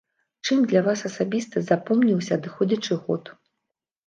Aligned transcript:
Чым 0.45 0.61
для 0.71 0.81
вас 0.87 1.03
асабіста 1.09 1.63
запомніўся 1.69 2.31
адыходзячы 2.39 2.93
год? 3.05 3.23